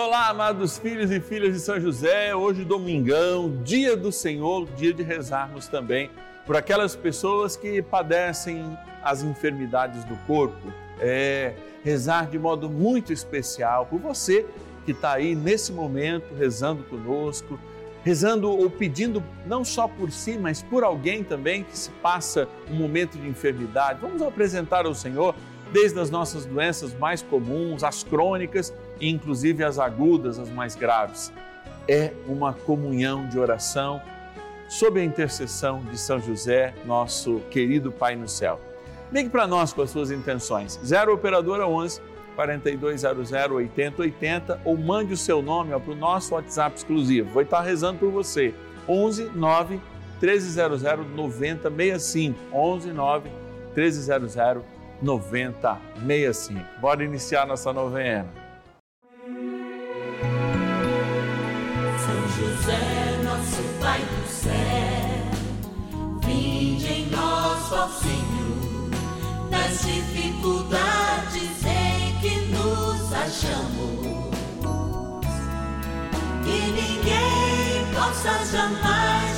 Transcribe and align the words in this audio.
Olá, 0.00 0.28
amados 0.28 0.78
filhos 0.78 1.10
e 1.10 1.18
filhas 1.18 1.52
de 1.54 1.58
São 1.58 1.80
José. 1.80 2.32
Hoje, 2.32 2.64
domingão, 2.64 3.50
dia 3.64 3.96
do 3.96 4.12
Senhor, 4.12 4.64
dia 4.76 4.94
de 4.94 5.02
rezarmos 5.02 5.66
também 5.66 6.08
por 6.46 6.56
aquelas 6.56 6.94
pessoas 6.94 7.56
que 7.56 7.82
padecem 7.82 8.78
as 9.02 9.24
enfermidades 9.24 10.04
do 10.04 10.14
corpo. 10.18 10.72
É, 11.00 11.52
rezar 11.82 12.30
de 12.30 12.38
modo 12.38 12.70
muito 12.70 13.12
especial 13.12 13.86
por 13.86 13.98
você 13.98 14.46
que 14.84 14.92
está 14.92 15.14
aí 15.14 15.34
nesse 15.34 15.72
momento 15.72 16.32
rezando 16.32 16.84
conosco, 16.84 17.58
rezando 18.04 18.52
ou 18.52 18.70
pedindo 18.70 19.20
não 19.46 19.64
só 19.64 19.88
por 19.88 20.12
si, 20.12 20.38
mas 20.38 20.62
por 20.62 20.84
alguém 20.84 21.24
também 21.24 21.64
que 21.64 21.76
se 21.76 21.90
passa 21.90 22.46
um 22.70 22.74
momento 22.74 23.18
de 23.18 23.26
enfermidade. 23.26 23.98
Vamos 24.00 24.22
apresentar 24.22 24.86
ao 24.86 24.94
Senhor 24.94 25.34
desde 25.72 25.98
as 25.98 26.08
nossas 26.08 26.46
doenças 26.46 26.94
mais 26.94 27.20
comuns, 27.20 27.82
as 27.82 28.04
crônicas 28.04 28.72
inclusive 29.00 29.64
as 29.64 29.78
agudas, 29.78 30.38
as 30.38 30.50
mais 30.50 30.74
graves. 30.74 31.32
É 31.86 32.12
uma 32.26 32.52
comunhão 32.52 33.28
de 33.28 33.38
oração 33.38 34.00
sob 34.68 35.00
a 35.00 35.04
intercessão 35.04 35.82
de 35.84 35.98
São 35.98 36.20
José, 36.20 36.74
nosso 36.84 37.40
querido 37.50 37.90
Pai 37.90 38.14
no 38.14 38.28
céu. 38.28 38.60
Ligue 39.10 39.30
para 39.30 39.46
nós 39.46 39.72
com 39.72 39.80
as 39.82 39.90
suas 39.90 40.10
intenções. 40.10 40.78
0 40.84 41.14
operadora 41.14 41.66
11 41.66 42.00
4200 42.36 43.32
8080 43.32 44.60
ou 44.64 44.76
mande 44.76 45.14
o 45.14 45.16
seu 45.16 45.42
nome 45.42 45.70
para 45.80 45.92
o 45.92 45.96
nosso 45.96 46.34
WhatsApp 46.34 46.76
exclusivo. 46.76 47.30
Vou 47.30 47.42
estar 47.42 47.62
rezando 47.62 47.98
por 47.98 48.10
você. 48.10 48.54
11 48.86 49.30
9 49.34 49.80
1300 50.20 50.82
9065. 51.16 52.38
11 52.52 52.92
9 52.92 53.30
1300 53.74 54.36
9065. 55.02 56.80
Bora 56.80 57.02
iniciar 57.02 57.46
nossa 57.46 57.72
novena. 57.72 58.37
Nas 69.68 69.82
dificuldades 69.82 71.62
em 71.62 72.18
que 72.20 72.40
nos 72.46 73.12
achamos. 73.12 74.32
Que 76.42 76.58
ninguém 76.72 77.84
possa 77.92 78.46
jamais 78.50 79.37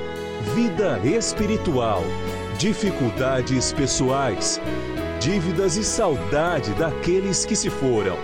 vida 0.41 0.99
espiritual, 1.05 2.01
dificuldades 2.57 3.71
pessoais, 3.71 4.59
dívidas 5.19 5.77
e 5.77 5.83
saudade 5.83 6.73
daqueles 6.73 7.45
que 7.45 7.55
se 7.55 7.69
foram. 7.69 8.17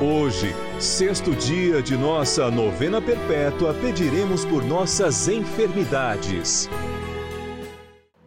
Hoje, 0.00 0.54
sexto 0.80 1.34
dia 1.34 1.82
de 1.82 1.96
nossa 1.96 2.50
novena 2.50 3.00
perpétua, 3.02 3.74
pediremos 3.74 4.44
por 4.46 4.64
nossas 4.64 5.28
enfermidades. 5.28 6.68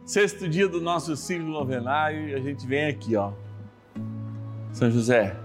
Sexto 0.06 0.48
dia 0.48 0.68
do 0.68 0.80
nosso 0.80 1.16
ciclo 1.16 1.48
novenário 1.48 2.36
a 2.36 2.40
gente 2.40 2.66
vem 2.66 2.86
aqui, 2.86 3.16
ó. 3.16 3.32
São 4.72 4.88
José, 4.90 5.36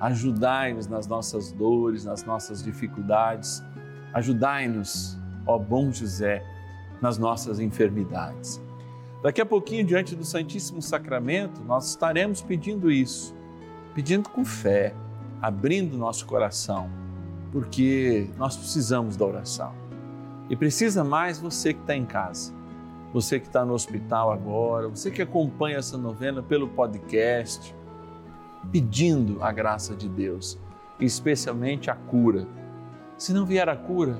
ajudai-nos 0.00 0.88
nas 0.88 1.06
nossas 1.06 1.52
dores, 1.52 2.04
nas 2.04 2.24
nossas 2.24 2.62
dificuldades. 2.62 3.62
Ajudai-nos, 4.12 5.16
ó 5.46 5.58
bom 5.58 5.92
José, 5.92 6.42
nas 7.00 7.18
nossas 7.18 7.60
enfermidades. 7.60 8.60
Daqui 9.22 9.40
a 9.40 9.46
pouquinho, 9.46 9.84
diante 9.84 10.14
do 10.14 10.24
Santíssimo 10.24 10.80
Sacramento, 10.80 11.60
nós 11.62 11.88
estaremos 11.90 12.40
pedindo 12.40 12.90
isso, 12.90 13.34
pedindo 13.94 14.28
com 14.28 14.44
fé, 14.44 14.94
abrindo 15.42 15.96
nosso 15.96 16.24
coração, 16.24 16.88
porque 17.50 18.28
nós 18.36 18.56
precisamos 18.56 19.16
da 19.16 19.24
oração. 19.24 19.72
E 20.48 20.56
precisa 20.56 21.02
mais 21.02 21.40
você 21.40 21.74
que 21.74 21.80
está 21.80 21.96
em 21.96 22.06
casa, 22.06 22.54
você 23.12 23.40
que 23.40 23.46
está 23.46 23.64
no 23.64 23.74
hospital 23.74 24.30
agora, 24.30 24.88
você 24.88 25.10
que 25.10 25.20
acompanha 25.20 25.78
essa 25.78 25.98
novena 25.98 26.42
pelo 26.42 26.68
podcast, 26.68 27.74
pedindo 28.70 29.42
a 29.42 29.50
graça 29.50 29.96
de 29.96 30.08
Deus, 30.08 30.58
especialmente 31.00 31.90
a 31.90 31.94
cura. 31.94 32.46
Se 33.16 33.32
não 33.32 33.44
vier 33.44 33.68
a 33.68 33.76
cura, 33.76 34.18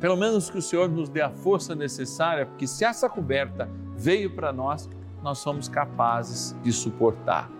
pelo 0.00 0.16
menos 0.16 0.50
que 0.50 0.58
o 0.58 0.62
Senhor 0.62 0.88
nos 0.88 1.08
dê 1.08 1.22
a 1.22 1.30
força 1.30 1.74
necessária, 1.74 2.46
porque 2.46 2.66
se 2.66 2.84
essa 2.84 3.08
coberta 3.08 3.68
veio 3.96 4.30
para 4.30 4.52
nós, 4.52 4.88
nós 5.22 5.38
somos 5.38 5.68
capazes 5.68 6.54
de 6.62 6.72
suportar. 6.72 7.50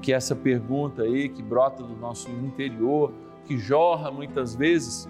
Que 0.00 0.12
essa 0.12 0.36
pergunta 0.36 1.02
aí 1.02 1.28
que 1.28 1.42
brota 1.42 1.82
do 1.82 1.96
nosso 1.96 2.30
interior, 2.30 3.12
que 3.44 3.58
jorra 3.58 4.10
muitas 4.10 4.54
vezes 4.54 5.08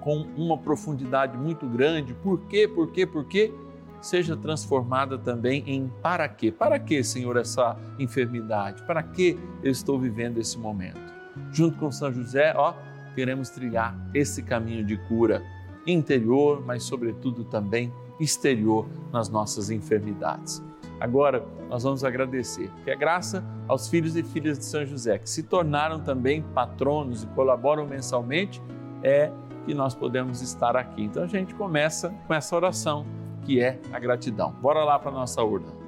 com 0.00 0.26
uma 0.36 0.56
profundidade 0.56 1.36
muito 1.36 1.66
grande, 1.66 2.14
por 2.14 2.40
quê, 2.46 2.66
por 2.66 2.90
quê, 2.90 3.06
por 3.06 3.26
quê, 3.26 3.52
seja 4.00 4.34
transformada 4.34 5.18
também 5.18 5.62
em 5.66 5.92
para 6.02 6.26
quê? 6.26 6.50
Para 6.50 6.78
que, 6.78 7.04
Senhor, 7.04 7.36
essa 7.36 7.76
enfermidade? 7.98 8.82
Para 8.84 9.02
que 9.02 9.38
eu 9.62 9.70
estou 9.70 9.98
vivendo 9.98 10.38
esse 10.38 10.58
momento? 10.58 11.12
Junto 11.52 11.78
com 11.78 11.92
São 11.92 12.10
José, 12.10 12.54
ó, 12.56 12.72
queremos 13.14 13.50
trilhar 13.50 13.94
esse 14.14 14.42
caminho 14.42 14.82
de 14.84 14.96
cura 14.96 15.42
interior, 15.86 16.62
mas 16.64 16.82
sobretudo 16.84 17.44
também 17.44 17.92
exterior 18.18 18.86
nas 19.12 19.28
nossas 19.28 19.70
enfermidades. 19.70 20.62
Agora, 21.00 21.44
nós 21.70 21.82
vamos 21.82 22.04
agradecer, 22.04 22.70
que 22.84 22.90
é 22.90 22.96
graça 22.96 23.42
aos 23.66 23.88
filhos 23.88 24.16
e 24.16 24.22
filhas 24.22 24.58
de 24.58 24.66
São 24.66 24.84
José, 24.84 25.18
que 25.18 25.30
se 25.30 25.42
tornaram 25.42 26.00
também 26.00 26.42
patronos 26.42 27.22
e 27.22 27.26
colaboram 27.28 27.86
mensalmente, 27.86 28.60
é 29.02 29.32
que 29.64 29.72
nós 29.72 29.94
podemos 29.94 30.42
estar 30.42 30.76
aqui. 30.76 31.02
Então 31.02 31.22
a 31.22 31.26
gente 31.26 31.54
começa 31.54 32.12
com 32.26 32.34
essa 32.34 32.54
oração, 32.54 33.06
que 33.44 33.62
é 33.62 33.78
a 33.92 33.98
gratidão. 33.98 34.52
Bora 34.60 34.84
lá 34.84 34.98
para 34.98 35.10
a 35.10 35.14
nossa 35.14 35.42
urna. 35.42 35.80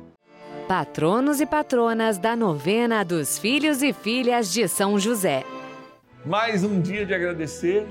Patronos 0.67 1.41
e 1.41 1.47
patronas 1.47 2.17
da 2.17 2.35
novena 2.35 3.05
dos 3.05 3.39
filhos 3.39 3.83
e 3.83 3.93
filhas 3.93 4.51
de 4.51 4.67
São 4.67 4.99
José. 4.99 5.45
Mais 6.25 6.65
um 6.65 6.81
dia 6.81 7.05
de 7.05 7.13
agradecer. 7.13 7.87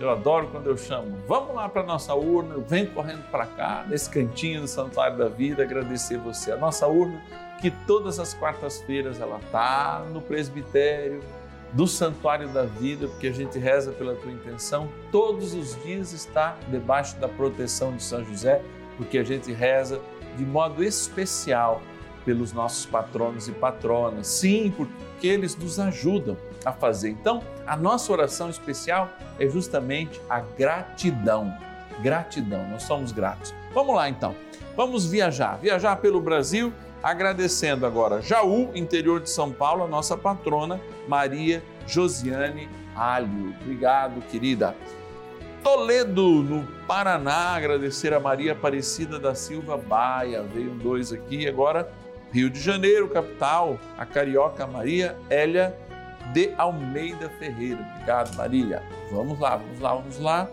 Eu 0.00 0.10
adoro 0.10 0.48
quando 0.48 0.66
eu 0.66 0.76
chamo. 0.76 1.16
Vamos 1.28 1.54
lá 1.54 1.68
para 1.68 1.82
a 1.82 1.86
nossa 1.86 2.14
urna. 2.14 2.56
Venho 2.66 2.90
correndo 2.90 3.22
para 3.30 3.46
cá, 3.46 3.84
nesse 3.88 4.10
cantinho 4.10 4.62
do 4.62 4.68
Santuário 4.68 5.16
da 5.16 5.28
Vida, 5.28 5.62
agradecer 5.62 6.18
você. 6.18 6.50
A 6.50 6.56
nossa 6.56 6.86
urna, 6.86 7.20
que 7.60 7.70
todas 7.70 8.18
as 8.18 8.34
quartas-feiras 8.34 9.20
ela 9.20 9.40
tá 9.52 10.04
no 10.12 10.20
presbitério 10.20 11.20
do 11.72 11.86
Santuário 11.86 12.48
da 12.48 12.64
Vida, 12.64 13.06
porque 13.08 13.28
a 13.28 13.32
gente 13.32 13.58
reza 13.58 13.92
pela 13.92 14.14
tua 14.14 14.32
intenção. 14.32 14.88
Todos 15.10 15.54
os 15.54 15.80
dias 15.82 16.12
está 16.12 16.56
debaixo 16.68 17.16
da 17.18 17.28
proteção 17.28 17.94
de 17.94 18.02
São 18.02 18.24
José, 18.24 18.62
porque 18.96 19.18
a 19.18 19.24
gente 19.24 19.52
reza 19.52 20.00
de 20.36 20.44
modo 20.44 20.82
especial 20.82 21.80
pelos 22.24 22.52
nossos 22.52 22.86
patronos 22.86 23.48
e 23.48 23.52
patronas. 23.52 24.26
Sim, 24.26 24.72
porque 24.76 25.26
eles 25.26 25.56
nos 25.56 25.78
ajudam 25.78 26.36
a 26.64 26.72
fazer. 26.72 27.10
Então, 27.10 27.42
a 27.66 27.76
nossa 27.76 28.12
oração 28.12 28.50
especial 28.50 29.08
é 29.38 29.48
justamente 29.48 30.20
a 30.28 30.40
gratidão. 30.40 31.52
Gratidão, 32.02 32.68
nós 32.68 32.82
somos 32.82 33.12
gratos. 33.12 33.54
Vamos 33.72 33.94
lá 33.94 34.08
então, 34.08 34.34
vamos 34.76 35.06
viajar, 35.06 35.58
viajar 35.58 35.96
pelo 35.96 36.20
Brasil, 36.20 36.72
agradecendo 37.02 37.86
agora 37.86 38.22
Jaú, 38.22 38.70
interior 38.74 39.20
de 39.20 39.30
São 39.30 39.52
Paulo, 39.52 39.84
a 39.84 39.88
nossa 39.88 40.16
patrona 40.16 40.80
Maria 41.08 41.62
Josiane 41.86 42.68
Alho. 42.96 43.54
Obrigado, 43.60 44.20
querida. 44.30 44.74
Toledo, 45.62 46.42
no 46.42 46.62
Paraná, 46.86 47.56
agradecer 47.56 48.12
a 48.12 48.20
Maria 48.20 48.52
Aparecida 48.52 49.18
da 49.18 49.34
Silva 49.34 49.78
Baia. 49.78 50.42
Veio 50.42 50.70
dois 50.70 51.10
aqui. 51.10 51.48
Agora, 51.48 51.90
Rio 52.30 52.50
de 52.50 52.60
Janeiro, 52.60 53.08
capital, 53.08 53.78
a 53.96 54.04
carioca 54.04 54.66
Maria 54.66 55.16
Hélia 55.30 55.74
de 56.32 56.54
Almeida 56.56 57.28
Ferreira. 57.38 57.86
Obrigado, 57.94 58.34
Maria. 58.36 58.82
Vamos 59.10 59.38
lá, 59.38 59.56
vamos 59.56 59.80
lá, 59.80 59.94
vamos 59.94 60.18
lá. 60.18 60.48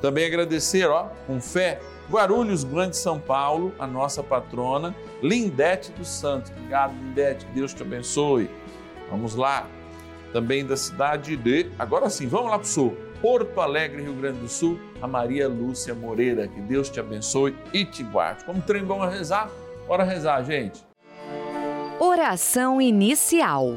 Também 0.00 0.26
agradecer, 0.26 0.88
ó, 0.88 1.08
com 1.26 1.40
fé, 1.40 1.80
Guarulhos, 2.10 2.64
Grande 2.64 2.96
São 2.96 3.18
Paulo, 3.20 3.72
a 3.78 3.86
nossa 3.86 4.22
patrona, 4.22 4.94
Lindete 5.22 5.92
dos 5.92 6.08
Santos. 6.08 6.50
Obrigado, 6.50 6.92
Lindete, 6.92 7.46
Deus 7.54 7.74
te 7.74 7.82
abençoe. 7.82 8.50
Vamos 9.10 9.34
lá. 9.34 9.66
Também 10.32 10.64
da 10.64 10.76
cidade 10.76 11.36
de. 11.36 11.70
Agora 11.78 12.08
sim, 12.08 12.26
vamos 12.26 12.50
lá 12.50 12.58
para 12.58 12.64
o 12.64 12.68
sul 12.68 12.96
Porto 13.20 13.60
Alegre, 13.60 14.02
Rio 14.02 14.14
Grande 14.14 14.38
do 14.38 14.48
Sul, 14.48 14.78
a 15.00 15.06
Maria 15.06 15.48
Lúcia 15.48 15.94
Moreira. 15.94 16.48
Que 16.48 16.60
Deus 16.60 16.88
te 16.88 16.98
abençoe 17.00 17.56
e 17.72 17.84
te 17.84 18.02
guarde. 18.02 18.44
Como 18.44 18.60
trem 18.62 18.84
bom 18.84 19.02
a 19.02 19.08
rezar? 19.08 19.50
Bora 19.86 20.04
rezar, 20.04 20.42
gente. 20.42 20.82
Oração 21.98 22.80
inicial. 22.80 23.76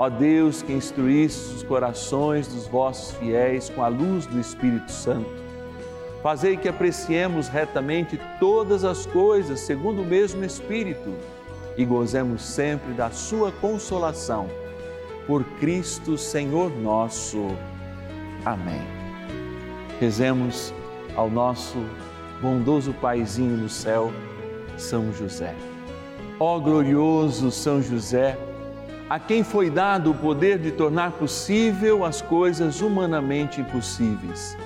ó 0.00 0.08
Deus 0.08 0.62
que 0.62 0.72
instruísse 0.72 1.56
os 1.56 1.62
corações 1.62 2.48
dos 2.48 2.66
vossos 2.66 3.14
fiéis 3.18 3.68
com 3.68 3.82
a 3.82 3.88
luz 3.88 4.24
do 4.24 4.40
Espírito 4.40 4.90
Santo. 4.90 5.28
Fazei 6.22 6.56
que 6.56 6.70
apreciemos 6.70 7.48
retamente 7.48 8.18
todas 8.38 8.82
as 8.82 9.04
coisas 9.04 9.60
segundo 9.60 10.00
o 10.00 10.04
mesmo 10.04 10.42
Espírito 10.42 11.14
e 11.76 11.84
gozemos 11.84 12.40
sempre 12.40 12.94
da 12.94 13.10
Sua 13.10 13.52
consolação. 13.52 14.48
Por 15.26 15.44
Cristo, 15.58 16.16
Senhor 16.16 16.70
nosso. 16.70 17.48
Amém. 18.46 18.80
Rezemos 20.00 20.72
ao 21.14 21.28
nosso 21.28 21.76
bondoso 22.40 22.94
Paizinho 22.94 23.54
no 23.54 23.68
céu, 23.68 24.10
São 24.78 25.12
José. 25.12 25.54
Ó 26.38 26.58
glorioso 26.58 27.50
São 27.50 27.82
José, 27.82 28.38
a 29.10 29.18
quem 29.18 29.42
foi 29.42 29.68
dado 29.68 30.12
o 30.12 30.14
poder 30.14 30.56
de 30.56 30.70
tornar 30.70 31.10
possível 31.10 32.04
as 32.04 32.22
coisas 32.22 32.80
humanamente 32.80 33.60
impossíveis. 33.60 34.56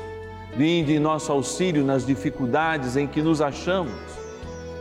Vinde 0.55 0.93
em 0.93 0.99
nosso 0.99 1.33
auxílio 1.33 1.83
nas 1.83 2.05
dificuldades 2.05 2.95
em 2.95 3.07
que 3.07 3.23
nos 3.23 3.41
achamos. 3.41 3.95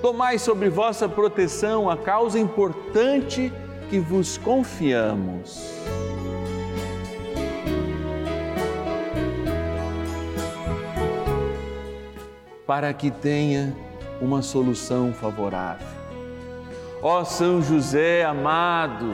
Tomai 0.01 0.37
sobre 0.37 0.69
vossa 0.69 1.07
proteção 1.07 1.89
a 1.89 1.95
causa 1.95 2.37
importante 2.37 3.53
que 3.89 3.99
vos 3.99 4.37
confiamos. 4.37 5.71
para 12.65 12.93
que 12.93 13.11
tenha 13.11 13.75
uma 14.21 14.41
solução 14.41 15.13
favorável. 15.13 15.85
Ó 17.01 17.25
São 17.25 17.61
José 17.61 18.23
amado, 18.23 19.13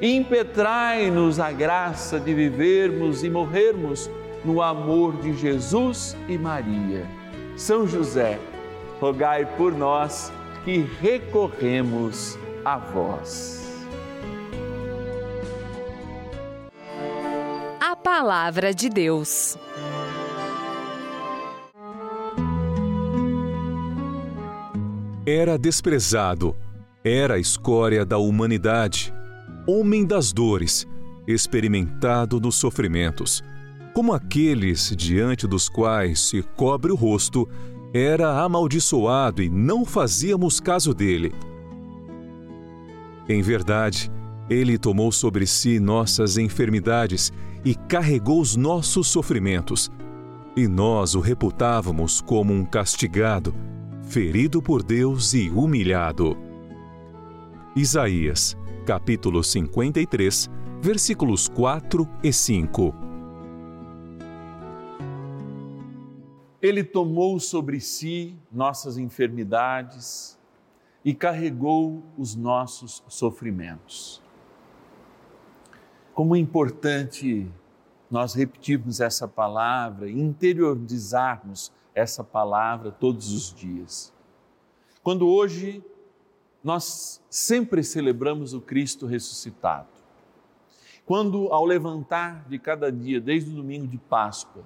Impetrai-nos 0.00 1.40
a 1.40 1.50
graça 1.50 2.20
de 2.20 2.34
vivermos 2.34 3.24
e 3.24 3.30
morrermos 3.30 4.10
no 4.44 4.60
amor 4.60 5.16
de 5.16 5.34
Jesus 5.34 6.16
e 6.28 6.36
Maria. 6.36 7.06
São 7.56 7.86
José, 7.86 8.38
rogai 9.00 9.46
por 9.56 9.72
nós 9.72 10.30
que 10.64 10.78
recorremos 11.00 12.38
a 12.64 12.76
vós. 12.76 13.64
A 17.80 17.96
Palavra 17.96 18.74
de 18.74 18.88
Deus. 18.90 19.56
Era 25.24 25.58
desprezado, 25.58 26.54
era 27.02 27.34
a 27.34 27.38
escória 27.38 28.04
da 28.04 28.18
humanidade, 28.18 29.12
homem 29.66 30.04
das 30.04 30.32
dores, 30.32 30.86
experimentado 31.26 32.40
nos 32.40 32.56
sofrimentos, 32.56 33.42
como 33.92 34.12
aqueles 34.12 34.94
diante 34.96 35.46
dos 35.46 35.68
quais 35.68 36.20
se 36.28 36.42
cobre 36.42 36.92
o 36.92 36.94
rosto, 36.94 37.48
era 37.94 38.42
amaldiçoado 38.42 39.42
e 39.42 39.48
não 39.48 39.84
fazíamos 39.84 40.60
caso 40.60 40.92
dele. 40.92 41.34
Em 43.28 43.42
verdade, 43.42 44.10
ele 44.48 44.78
tomou 44.78 45.10
sobre 45.10 45.46
si 45.46 45.80
nossas 45.80 46.36
enfermidades 46.36 47.32
e 47.64 47.74
carregou 47.74 48.40
os 48.40 48.54
nossos 48.54 49.08
sofrimentos, 49.08 49.90
e 50.56 50.68
nós 50.68 51.14
o 51.14 51.20
reputávamos 51.20 52.20
como 52.20 52.52
um 52.52 52.64
castigado 52.64 53.54
ferido 54.06 54.62
por 54.62 54.82
Deus 54.82 55.34
e 55.34 55.50
humilhado. 55.50 56.36
Isaías, 57.74 58.56
capítulo 58.86 59.42
53, 59.42 60.48
versículos 60.80 61.48
4 61.48 62.08
e 62.22 62.32
5. 62.32 62.94
Ele 66.62 66.84
tomou 66.84 67.40
sobre 67.40 67.80
si 67.80 68.36
nossas 68.52 68.96
enfermidades 68.96 70.38
e 71.04 71.12
carregou 71.12 72.00
os 72.16 72.36
nossos 72.36 73.02
sofrimentos. 73.08 74.22
Como 76.14 76.36
é 76.36 76.38
importante 76.38 77.50
nós 78.08 78.34
repetirmos 78.34 79.00
essa 79.00 79.26
palavra, 79.26 80.08
interiorizarmos 80.08 81.72
essa 81.92 82.22
palavra 82.22 82.92
todos 82.92 83.32
os 83.32 83.52
dias. 83.52 84.14
Quando 85.02 85.26
hoje 85.26 85.82
nós 86.66 87.22
sempre 87.30 87.82
celebramos 87.84 88.52
o 88.52 88.60
Cristo 88.60 89.06
ressuscitado, 89.06 89.88
quando 91.04 91.52
ao 91.52 91.64
levantar 91.64 92.44
de 92.48 92.58
cada 92.58 92.90
dia, 92.90 93.20
desde 93.20 93.50
o 93.50 93.54
domingo 93.54 93.86
de 93.86 93.96
Páscoa, 93.96 94.64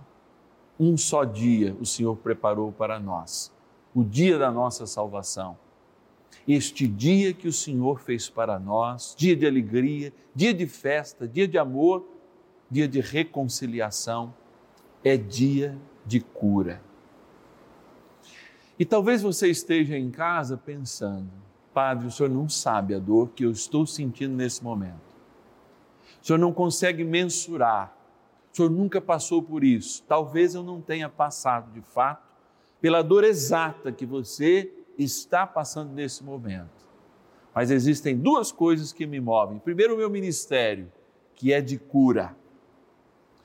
um 0.78 0.96
só 0.96 1.24
dia 1.24 1.76
o 1.78 1.84
Senhor 1.84 2.16
preparou 2.16 2.72
para 2.72 2.98
nós, 2.98 3.52
o 3.94 4.02
dia 4.02 4.38
da 4.38 4.50
nossa 4.50 4.86
salvação. 4.86 5.58
Este 6.48 6.88
dia 6.88 7.34
que 7.34 7.46
o 7.46 7.52
Senhor 7.52 8.00
fez 8.00 8.30
para 8.30 8.58
nós, 8.58 9.14
dia 9.16 9.36
de 9.36 9.46
alegria, 9.46 10.12
dia 10.34 10.54
de 10.54 10.66
festa, 10.66 11.28
dia 11.28 11.46
de 11.46 11.58
amor, 11.58 12.08
dia 12.70 12.88
de 12.88 13.00
reconciliação, 13.00 14.32
é 15.04 15.16
dia 15.16 15.78
de 16.06 16.20
cura 16.20 16.80
e 18.80 18.84
talvez 18.86 19.20
você 19.20 19.50
esteja 19.50 19.94
em 19.98 20.10
casa 20.10 20.56
pensando, 20.56 21.30
Padre, 21.80 22.08
o 22.08 22.10
senhor 22.10 22.28
não 22.28 22.46
sabe 22.46 22.94
a 22.94 22.98
dor 22.98 23.30
que 23.30 23.42
eu 23.42 23.50
estou 23.50 23.86
sentindo 23.86 24.36
nesse 24.36 24.62
momento. 24.62 25.00
O 26.20 26.26
senhor 26.26 26.38
não 26.38 26.52
consegue 26.52 27.02
mensurar. 27.02 27.96
O 28.52 28.56
senhor 28.56 28.70
nunca 28.70 29.00
passou 29.00 29.42
por 29.42 29.64
isso. 29.64 30.04
Talvez 30.06 30.54
eu 30.54 30.62
não 30.62 30.78
tenha 30.82 31.08
passado 31.08 31.72
de 31.72 31.80
fato 31.80 32.28
pela 32.82 33.00
dor 33.00 33.24
exata 33.24 33.90
que 33.90 34.04
você 34.04 34.70
está 34.98 35.46
passando 35.46 35.94
nesse 35.94 36.22
momento. 36.22 36.86
Mas 37.54 37.70
existem 37.70 38.14
duas 38.14 38.52
coisas 38.52 38.92
que 38.92 39.06
me 39.06 39.18
movem. 39.18 39.58
Primeiro, 39.58 39.94
o 39.94 39.96
meu 39.96 40.10
ministério, 40.10 40.92
que 41.34 41.50
é 41.50 41.62
de 41.62 41.78
cura. 41.78 42.36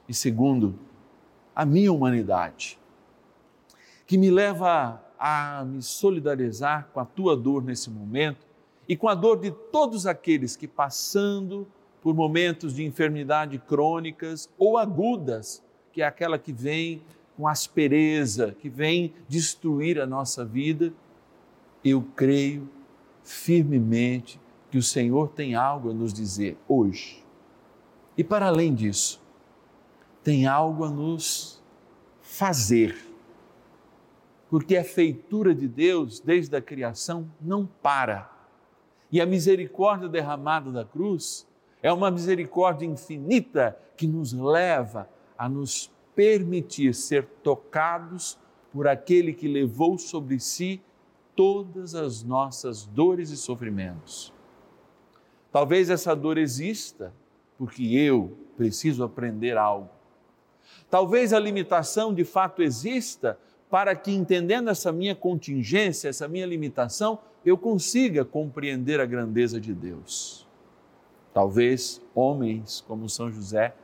E 0.10 0.14
segundo, 0.14 0.78
a 1.56 1.66
minha 1.66 1.94
humanidade, 1.94 2.78
que 4.06 4.18
me 4.18 4.30
leva 4.30 5.02
a 5.20 5.64
me 5.66 5.82
solidarizar 5.82 6.90
com 6.94 7.00
a 7.00 7.06
tua 7.06 7.36
dor 7.36 7.64
nesse 7.64 7.90
momento 7.90 8.46
e 8.88 8.96
com 8.96 9.08
a 9.08 9.16
dor 9.16 9.40
de 9.40 9.52
todos 9.52 10.06
aqueles 10.06 10.56
que, 10.56 10.68
passando 10.68 11.68
por 12.02 12.14
momentos 12.14 12.74
de 12.74 12.84
enfermidade 12.84 13.58
crônicas 13.58 14.50
ou 14.58 14.78
agudas, 14.78 15.64
que 15.92 16.02
é 16.02 16.06
aquela 16.06 16.38
que 16.38 16.54
vem 16.54 17.02
com 17.36 17.48
aspereza, 17.48 18.56
que 18.60 18.70
vem 18.70 19.14
destruir 19.28 20.00
a 20.00 20.06
nossa 20.06 20.46
vida, 20.46 20.94
eu 21.84 22.02
creio 22.16 22.70
firmemente 23.24 24.40
que 24.70 24.78
o 24.78 24.84
Senhor 24.84 25.30
tem 25.30 25.56
algo 25.56 25.92
a 25.92 25.94
nos 25.94 26.14
dizer 26.14 26.58
hoje. 26.68 27.24
E 28.18 28.24
para 28.24 28.48
além 28.48 28.74
disso, 28.74 29.22
tem 30.24 30.48
algo 30.48 30.84
a 30.84 30.90
nos 30.90 31.62
fazer. 32.22 32.98
Porque 34.50 34.78
a 34.78 34.84
feitura 34.84 35.54
de 35.54 35.68
Deus, 35.68 36.20
desde 36.20 36.56
a 36.56 36.62
criação, 36.62 37.30
não 37.42 37.66
para. 37.66 38.32
E 39.12 39.20
a 39.20 39.26
misericórdia 39.26 40.08
derramada 40.08 40.72
da 40.72 40.86
cruz 40.86 41.48
é 41.82 41.92
uma 41.92 42.12
misericórdia 42.12 42.86
infinita 42.86 43.78
que 43.96 44.08
nos 44.08 44.34
leva 44.34 45.10
a 45.38 45.48
nos 45.48 45.92
permitir 46.16 46.94
ser 46.94 47.26
tocados 47.44 48.40
por 48.72 48.88
aquele 48.88 49.34
que 49.34 49.48
levou 49.48 49.98
sobre 49.98 50.40
si 50.40 50.82
todas 51.36 51.94
as 51.96 52.24
nossas 52.24 52.86
dores 52.86 53.30
e 53.30 53.38
sofrimentos. 53.38 54.34
Talvez 55.52 55.90
essa 55.90 56.16
dor 56.16 56.38
exista 56.38 57.14
porque 57.58 57.84
eu 57.96 58.38
preciso 58.58 59.04
aprender 59.04 59.58
algo. 59.58 59.90
Talvez 60.90 61.34
a 61.34 61.40
limitação 61.40 62.14
de 62.14 62.24
fato 62.24 62.62
exista 62.62 63.38
para 63.76 63.94
que, 63.94 64.10
entendendo 64.10 64.70
essa 64.70 64.90
minha 64.90 65.14
contingência, 65.14 66.08
essa 66.08 66.30
minha 66.30 66.46
limitação, 66.46 67.20
eu 67.46 67.58
consiga 67.58 68.24
compreender 68.24 69.02
a 69.02 69.06
grandeza 69.06 69.60
de 69.60 69.74
Deus. 69.74 70.48
Talvez 71.34 72.02
homens 72.16 72.80
como 72.88 73.10
São 73.10 73.30
José 73.30 73.76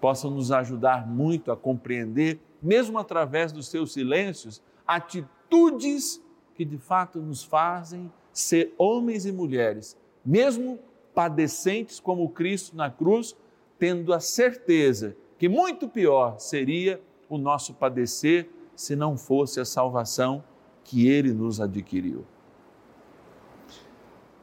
possam 0.00 0.30
nos 0.30 0.52
ajudar 0.52 1.04
muito 1.04 1.50
a 1.50 1.56
compreender, 1.56 2.38
mesmo 2.62 2.96
através 2.96 3.50
dos 3.50 3.66
seus 3.66 3.92
silêncios, 3.92 4.62
atitudes 4.86 6.22
que 6.54 6.64
de 6.64 6.78
fato 6.78 7.18
nos 7.18 7.42
fazem 7.42 8.12
ser 8.32 8.72
homens 8.78 9.26
e 9.26 9.32
mulheres, 9.32 9.98
mesmo 10.24 10.78
padecentes 11.12 11.98
como 11.98 12.28
Cristo 12.28 12.76
na 12.76 12.88
cruz, 12.88 13.36
tendo 13.80 14.12
a 14.12 14.20
certeza 14.20 15.16
que 15.36 15.48
muito 15.48 15.88
pior 15.88 16.38
seria 16.38 17.00
o 17.28 17.36
nosso 17.36 17.74
padecer 17.74 18.48
se 18.78 18.94
não 18.94 19.16
fosse 19.16 19.58
a 19.58 19.64
salvação 19.64 20.44
que 20.84 21.08
ele 21.08 21.32
nos 21.32 21.60
adquiriu. 21.60 22.24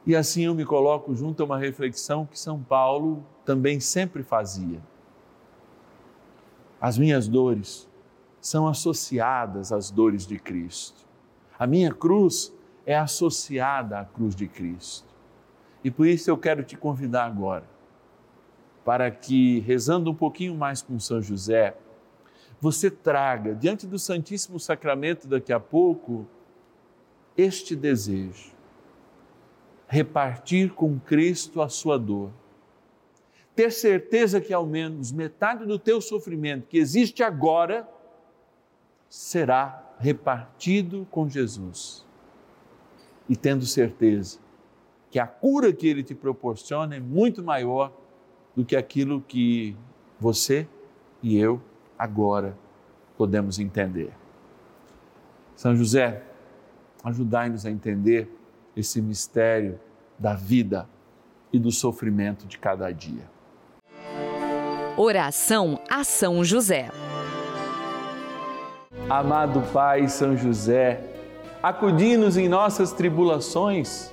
E 0.06 0.13
assim 0.13 0.44
eu 0.44 0.54
me 0.54 0.65
coloco 0.65 1.15
junto 1.15 1.42
a 1.42 1.46
uma 1.46 1.58
reflexão 1.58 2.25
que 2.25 2.38
São 2.38 2.62
Paulo 2.62 3.25
também 3.46 3.80
sempre 3.80 4.24
fazia. 4.24 4.82
As 6.82 6.98
minhas 6.98 7.30
dores 7.30 7.89
são 8.42 8.68
associadas 8.68 9.72
às 9.72 9.89
dores 9.89 10.27
de 10.27 10.38
Cristo. 10.38 11.08
A 11.58 11.65
minha 11.65 11.94
cruz 11.94 12.54
é 12.86 12.94
associada 12.94 14.00
à 14.00 14.04
cruz 14.04 14.36
de 14.36 14.50
Cristo. 14.50 15.08
E 15.82 15.89
por 15.89 16.08
isso 16.08 16.30
eu 16.30 16.38
quero 16.38 16.62
te 16.62 16.75
convidar 16.75 17.24
agora, 17.24 17.63
para 18.84 19.10
que, 19.10 19.62
rezando 19.62 20.12
um 20.12 20.15
pouquinho 20.15 20.56
mais 20.56 20.82
com 20.82 21.00
São 21.00 21.22
José, 21.22 21.77
você 22.60 22.90
traga 22.90 23.54
diante 23.54 23.86
do 23.86 24.00
Santíssimo 24.00 24.60
Sacramento 24.60 25.28
daqui 25.28 25.52
a 25.52 25.60
pouco 25.60 26.28
este 27.38 27.76
desejo: 27.76 28.54
repartir 29.88 30.74
com 30.74 31.00
Cristo 31.00 31.62
a 31.62 31.70
sua 31.70 31.98
dor. 31.98 32.32
Ter 33.56 33.72
certeza 33.72 34.42
que 34.42 34.54
ao 34.54 34.66
menos 34.66 35.12
metade 35.12 35.66
do 35.66 35.80
teu 35.80 36.02
sofrimento 36.02 36.68
que 36.68 36.78
existe 36.78 37.24
agora 37.24 37.88
será 39.10 39.96
repartido 39.98 41.08
com 41.10 41.30
Jesus. 41.30 42.06
E 43.30 43.36
tendo 43.36 43.66
certeza 43.66 44.40
que 45.10 45.18
a 45.18 45.26
cura 45.26 45.72
que 45.72 45.88
ele 45.88 46.04
te 46.04 46.14
proporciona 46.14 46.98
é 46.98 47.00
muito 47.00 47.42
maior 47.42 47.94
do 48.54 48.66
que 48.66 48.76
aquilo 48.76 49.22
que 49.22 49.76
você 50.20 50.68
e 51.24 51.38
eu 51.38 51.62
agora 51.98 52.58
podemos 53.18 53.60
entender. 53.60 54.12
São 55.56 55.75
José, 55.75 56.22
ajudai-nos 57.04 57.66
a 57.66 57.72
entender 57.72 58.30
esse 58.75 59.02
mistério 59.02 59.80
da 60.20 60.34
vida 60.34 60.88
e 61.52 61.60
do 61.60 61.72
sofrimento 61.72 62.46
de 62.46 62.58
cada 62.58 62.92
dia. 62.92 63.24
Oração 64.98 65.80
a 65.90 66.04
São 66.04 66.44
José. 66.44 66.90
Amado 69.10 69.62
Pai 69.72 70.08
São 70.08 70.36
José, 70.36 71.02
acudi-nos 71.62 72.38
em 72.38 72.50
nossas 72.50 72.92
tribulações 72.92 74.12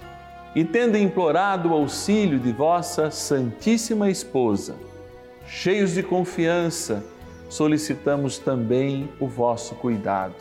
e, 0.54 0.64
tendo 0.64 0.98
implorado 0.98 1.70
o 1.70 1.72
auxílio 1.72 2.38
de 2.38 2.52
vossa 2.52 3.10
Santíssima 3.10 4.10
Esposa, 4.10 4.76
cheios 5.46 5.92
de 5.92 6.02
confiança, 6.02 7.02
solicitamos 7.52 8.38
também 8.38 9.10
o 9.20 9.26
vosso 9.26 9.74
cuidado. 9.74 10.34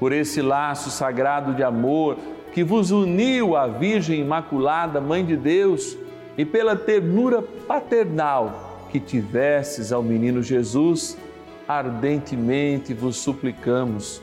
Por 0.00 0.12
esse 0.12 0.42
laço 0.42 0.90
sagrado 0.90 1.54
de 1.54 1.62
amor 1.62 2.16
que 2.52 2.64
vos 2.64 2.90
uniu 2.90 3.56
à 3.56 3.68
Virgem 3.68 4.20
Imaculada, 4.20 5.00
Mãe 5.00 5.24
de 5.24 5.36
Deus, 5.36 5.96
e 6.36 6.44
pela 6.44 6.74
ternura 6.74 7.40
paternal 7.40 8.88
que 8.90 8.98
tivesses 8.98 9.92
ao 9.92 10.02
menino 10.02 10.42
Jesus, 10.42 11.16
ardentemente 11.68 12.92
vos 12.92 13.16
suplicamos 13.18 14.20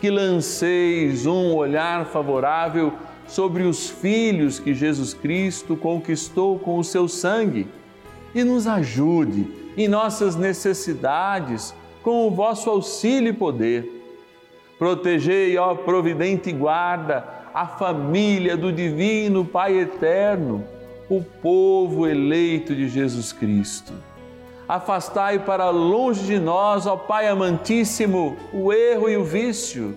que 0.00 0.08
lanceis 0.08 1.26
um 1.26 1.54
olhar 1.54 2.06
favorável 2.06 2.94
sobre 3.26 3.64
os 3.64 3.90
filhos 3.90 4.58
que 4.58 4.72
Jesus 4.72 5.12
Cristo 5.12 5.76
conquistou 5.76 6.58
com 6.58 6.78
o 6.78 6.84
seu 6.84 7.06
sangue 7.06 7.66
e 8.34 8.42
nos 8.42 8.66
ajude 8.66 9.65
em 9.76 9.88
nossas 9.88 10.36
necessidades 10.36 11.74
com 12.02 12.26
o 12.26 12.30
vosso 12.30 12.70
auxílio 12.70 13.30
e 13.30 13.32
poder. 13.32 13.92
Protegei, 14.78 15.56
ó 15.58 15.74
providente 15.74 16.52
guarda, 16.52 17.24
a 17.52 17.66
família 17.66 18.56
do 18.56 18.72
Divino 18.72 19.44
Pai 19.44 19.78
Eterno, 19.78 20.64
o 21.08 21.22
povo 21.22 22.06
eleito 22.06 22.74
de 22.74 22.88
Jesus 22.88 23.32
Cristo 23.32 23.92
Afastai 24.68 25.38
para 25.38 25.70
longe 25.70 26.26
de 26.26 26.40
nós, 26.40 26.86
ó 26.86 26.96
Pai 26.96 27.28
amantíssimo, 27.28 28.36
o 28.52 28.72
erro 28.72 29.08
e 29.08 29.16
o 29.16 29.22
vício. 29.22 29.96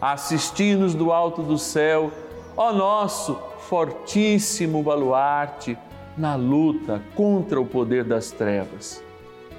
Assisti-nos 0.00 0.94
do 0.94 1.12
alto 1.12 1.42
do 1.42 1.56
céu, 1.56 2.10
ó 2.56 2.72
nosso 2.72 3.38
fortíssimo 3.68 4.82
baluarte, 4.82 5.78
na 6.18 6.34
luta 6.34 7.00
contra 7.14 7.60
o 7.60 7.66
poder 7.66 8.02
das 8.02 8.32
trevas. 8.32 9.02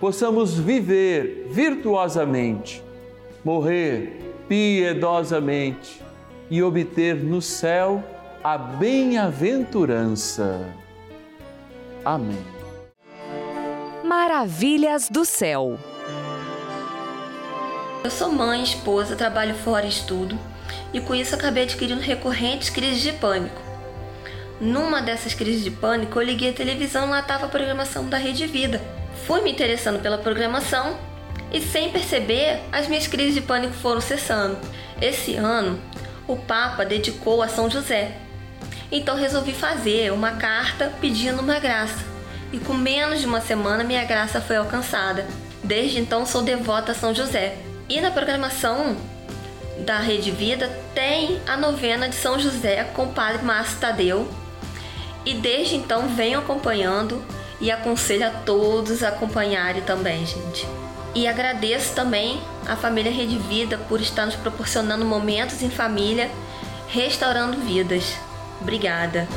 possamos 0.00 0.58
viver 0.58 1.46
virtuosamente, 1.50 2.82
morrer 3.44 4.34
piedosamente 4.48 6.00
e 6.50 6.62
obter 6.62 7.16
no 7.16 7.40
céu 7.40 8.02
a 8.42 8.58
bem-aventurança. 8.58 10.68
Amém. 12.04 12.44
Maravilhas 14.04 15.08
do 15.08 15.24
céu. 15.24 15.78
Eu 18.04 18.10
sou 18.10 18.30
mãe, 18.30 18.62
esposa, 18.62 19.16
trabalho 19.16 19.54
fora, 19.54 19.86
estudo 19.86 20.38
e 20.92 21.00
com 21.00 21.14
isso 21.14 21.34
acabei 21.34 21.62
adquirindo 21.62 22.02
recorrentes 22.02 22.68
crises 22.68 23.00
de 23.00 23.12
pânico. 23.12 23.64
Numa 24.60 25.00
dessas 25.00 25.34
crises 25.34 25.64
de 25.64 25.70
pânico, 25.70 26.20
eu 26.20 26.22
liguei 26.22 26.50
a 26.50 26.52
televisão 26.52 27.06
e 27.06 27.10
lá 27.10 27.20
estava 27.20 27.46
a 27.46 27.48
programação 27.48 28.08
da 28.08 28.18
Rede 28.18 28.46
Vida. 28.46 28.80
Fui 29.26 29.40
me 29.40 29.50
interessando 29.50 30.00
pela 30.00 30.18
programação 30.18 30.96
e 31.54 31.60
sem 31.60 31.90
perceber, 31.90 32.60
as 32.72 32.88
minhas 32.88 33.06
crises 33.06 33.34
de 33.34 33.40
pânico 33.40 33.74
foram 33.74 34.00
cessando. 34.00 34.58
Esse 35.00 35.36
ano, 35.36 35.80
o 36.26 36.36
Papa 36.36 36.84
dedicou 36.84 37.42
a 37.42 37.48
São 37.48 37.70
José. 37.70 38.16
Então 38.90 39.16
resolvi 39.16 39.52
fazer 39.52 40.12
uma 40.12 40.32
carta 40.32 40.92
pedindo 41.00 41.40
uma 41.40 41.58
graça. 41.58 42.04
E 42.52 42.58
com 42.58 42.74
menos 42.74 43.20
de 43.20 43.26
uma 43.26 43.40
semana 43.40 43.84
minha 43.84 44.04
graça 44.04 44.40
foi 44.40 44.56
alcançada. 44.56 45.26
Desde 45.62 46.00
então 46.00 46.26
sou 46.26 46.42
devota 46.42 46.92
a 46.92 46.94
São 46.94 47.14
José. 47.14 47.56
E 47.88 48.00
na 48.00 48.10
programação 48.10 48.96
da 49.78 49.98
Rede 49.98 50.30
Vida 50.30 50.68
tem 50.94 51.40
a 51.46 51.56
novena 51.56 52.08
de 52.08 52.16
São 52.16 52.38
José 52.38 52.84
com 52.94 53.04
o 53.04 53.12
Padre 53.12 53.44
Márcio 53.44 53.78
Tadeu. 53.78 54.28
E 55.24 55.34
desde 55.34 55.76
então 55.76 56.08
venho 56.08 56.40
acompanhando 56.40 57.24
e 57.60 57.70
aconselho 57.70 58.26
a 58.26 58.30
todos 58.30 59.02
a 59.02 59.08
acompanharem 59.08 59.82
também, 59.82 60.24
gente. 60.26 60.66
E 61.14 61.28
agradeço 61.28 61.94
também 61.94 62.40
à 62.66 62.74
família 62.74 63.12
Rede 63.12 63.38
Vida 63.38 63.78
por 63.88 64.00
estar 64.00 64.26
nos 64.26 64.34
proporcionando 64.34 65.04
momentos 65.04 65.62
em 65.62 65.70
família, 65.70 66.30
restaurando 66.88 67.56
vidas. 67.58 68.16
Obrigada. 68.60 69.28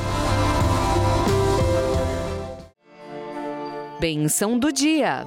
Benção 4.00 4.58
do 4.58 4.72
dia. 4.72 5.26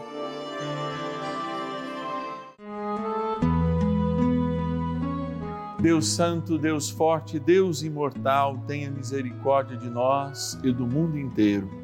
Deus 5.82 6.10
Santo, 6.10 6.60
Deus 6.60 6.92
Forte, 6.92 7.40
Deus 7.40 7.82
Imortal, 7.82 8.58
tenha 8.68 8.92
misericórdia 8.92 9.76
de 9.76 9.90
nós 9.90 10.60
e 10.64 10.72
do 10.72 10.86
mundo 10.86 11.18
inteiro. 11.18 11.81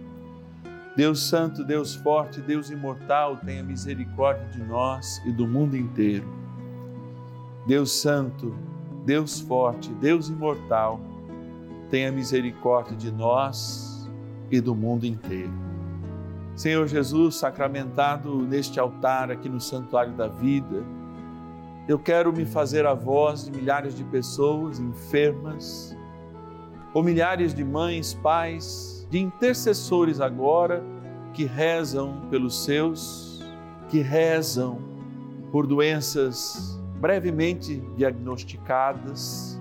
Deus 0.97 1.29
Santo, 1.29 1.63
Deus 1.63 1.93
Forte, 1.93 2.41
Deus 2.41 2.71
Imortal, 2.71 3.37
tenha 3.37 3.61
misericórdia 3.61 4.47
de 4.47 4.63
nós 4.63 5.21
e 5.27 5.31
do 5.31 5.47
mundo 5.47 5.77
inteiro. 5.77 6.27
Deus 7.67 7.91
Santo, 8.01 8.55
Deus 9.05 9.39
Forte, 9.39 9.93
Deus 9.93 10.27
Imortal, 10.27 10.99
tenha 11.91 12.11
misericórdia 12.11 12.97
de 12.97 13.11
nós 13.11 14.09
e 14.49 14.59
do 14.59 14.73
mundo 14.73 15.05
inteiro. 15.05 15.53
Senhor 16.55 16.87
Jesus, 16.87 17.35
sacramentado 17.35 18.35
neste 18.39 18.79
altar 18.79 19.29
aqui 19.29 19.47
no 19.47 19.61
Santuário 19.61 20.13
da 20.13 20.27
Vida, 20.27 20.83
eu 21.87 21.99
quero 21.99 22.33
me 22.33 22.43
fazer 22.43 22.87
a 22.87 22.95
voz 22.95 23.45
de 23.45 23.51
milhares 23.51 23.95
de 23.95 24.03
pessoas 24.03 24.79
enfermas, 24.79 25.95
ou 26.91 27.03
milhares 27.03 27.53
de 27.53 27.63
mães, 27.63 28.15
pais, 28.15 28.96
de 29.09 29.19
intercessores 29.19 30.19
agora 30.19 30.83
que 31.33 31.45
rezam 31.45 32.21
pelos 32.29 32.63
seus, 32.63 33.43
que 33.89 33.99
rezam 33.99 34.79
por 35.51 35.65
doenças 35.65 36.79
brevemente 36.99 37.81
diagnosticadas, 37.95 39.59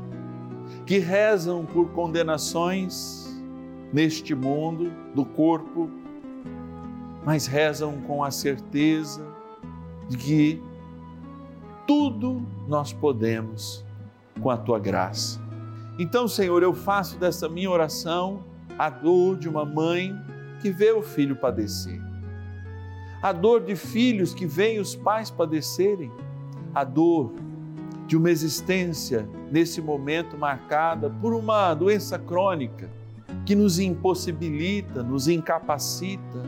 que 0.85 0.99
rezam 0.99 1.65
por 1.65 1.91
condenações 1.91 3.27
neste 3.93 4.35
mundo 4.35 4.91
do 5.15 5.25
corpo, 5.25 5.91
mas 7.25 7.47
rezam 7.47 8.01
com 8.03 8.25
a 8.25 8.31
certeza 8.31 9.27
de 10.09 10.17
que 10.17 10.63
tudo 11.87 12.43
nós 12.67 12.93
podemos 12.93 13.85
com 14.41 14.51
a 14.51 14.57
tua 14.57 14.79
graça. 14.79 15.41
Então, 15.99 16.29
Senhor, 16.29 16.63
eu 16.63 16.75
faço 16.75 17.19
dessa 17.19 17.49
minha 17.49 17.71
oração 17.71 18.45
a 18.79 18.91
dor 18.91 19.37
de 19.37 19.49
uma 19.49 19.65
mãe 19.65 20.17
que 20.61 20.71
vê 20.71 20.93
o 20.93 21.03
filho 21.03 21.37
padecer, 21.37 22.01
a 23.23 23.33
dor 23.33 23.63
de 23.63 23.75
filhos 23.75 24.35
que 24.35 24.47
veem 24.47 24.79
os 24.79 24.95
pais 24.95 25.31
padecerem, 25.31 26.11
a 26.75 26.85
dor 26.85 27.33
de 28.07 28.17
uma 28.17 28.31
existência 28.31 29.29
nesse 29.51 29.81
momento 29.81 30.37
marcada 30.39 31.11
por 31.11 31.35
uma 31.35 31.75
doença 31.75 32.19
crônica 32.19 32.91
que 33.45 33.55
nos 33.55 33.79
impossibilita, 33.79 35.03
nos 35.03 35.29
incapacita. 35.29 36.43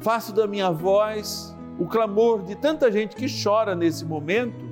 Faço 0.00 0.32
da 0.32 0.46
minha 0.46 0.70
voz 0.70 1.56
o 1.78 1.86
clamor 1.86 2.42
de 2.42 2.54
tanta 2.54 2.90
gente 2.90 3.14
que 3.14 3.26
chora 3.42 3.74
nesse 3.74 4.04
momento, 4.04 4.64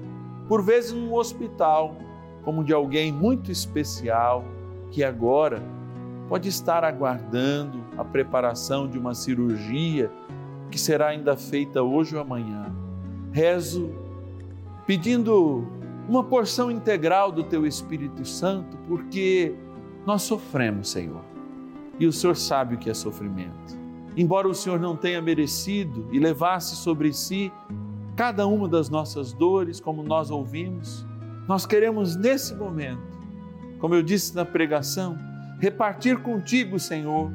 por 0.48 0.62
vezes 0.62 0.92
num 0.92 1.14
hospital, 1.14 1.96
como 2.42 2.64
de 2.64 2.72
alguém 2.72 3.12
muito 3.12 3.50
especial 3.50 4.44
que 4.90 5.04
agora 5.04 5.62
pode 6.30 6.48
estar 6.48 6.82
aguardando 6.82 7.84
a 7.98 8.04
preparação 8.04 8.88
de 8.88 8.98
uma 8.98 9.12
cirurgia 9.14 10.10
que 10.70 10.78
será 10.78 11.08
ainda 11.08 11.36
feita 11.36 11.82
hoje 11.82 12.16
ou 12.16 12.22
amanhã. 12.22 12.74
Rezo 13.32 13.90
pedindo 14.86 15.66
uma 16.08 16.24
porção 16.24 16.70
integral 16.70 17.30
do 17.30 17.44
teu 17.44 17.66
Espírito 17.66 18.24
Santo, 18.24 18.78
porque 18.88 19.54
nós 20.06 20.22
sofremos, 20.22 20.88
Senhor. 20.88 21.22
E 21.98 22.06
o 22.06 22.12
Senhor 22.12 22.34
sabe 22.34 22.76
o 22.76 22.78
que 22.78 22.88
é 22.88 22.94
sofrimento 22.94 23.80
embora 24.16 24.48
o 24.48 24.54
Senhor 24.54 24.78
não 24.78 24.96
tenha 24.96 25.20
merecido 25.22 26.06
e 26.12 26.18
levasse 26.18 26.76
sobre 26.76 27.12
si 27.12 27.52
cada 28.16 28.46
uma 28.46 28.68
das 28.68 28.88
nossas 28.88 29.32
dores, 29.32 29.80
como 29.80 30.02
nós 30.02 30.30
ouvimos, 30.30 31.06
nós 31.48 31.64
queremos 31.64 32.16
nesse 32.16 32.54
momento, 32.54 33.18
como 33.78 33.94
eu 33.94 34.02
disse 34.02 34.34
na 34.34 34.44
pregação, 34.44 35.18
repartir 35.60 36.18
contigo, 36.18 36.78
Senhor, 36.78 37.30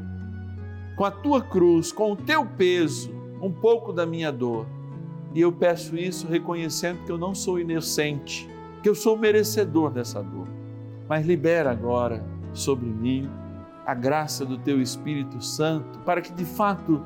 com 0.96 1.06
a 1.06 1.12
tua 1.12 1.42
cruz, 1.42 1.92
com 1.92 2.12
o 2.12 2.16
teu 2.16 2.46
peso, 2.46 3.14
um 3.42 3.52
pouco 3.52 3.94
da 3.94 4.06
minha 4.06 4.32
dor. 4.32 4.66
E 5.34 5.42
eu 5.42 5.52
peço 5.52 5.96
isso 5.96 6.28
reconhecendo 6.28 7.04
que 7.06 7.12
eu 7.12 7.18
não 7.18 7.36
sou 7.36 7.60
inocente, 7.60 8.50
que 8.82 8.90
eu 8.90 8.96
sou 8.96 9.18
merecedor 9.18 9.92
dessa 9.92 10.24
dor. 10.24 10.48
Mas 11.08 11.26
libera 11.26 11.72
agora 11.72 12.26
sobre 12.54 12.88
mim 12.90 13.30
a 13.86 13.94
graça 13.94 14.44
do 14.44 14.58
teu 14.58 14.82
Espírito 14.82 15.44
Santo, 15.44 16.00
para 16.00 16.22
que 16.22 16.34
de 16.34 16.46
fato 16.46 17.04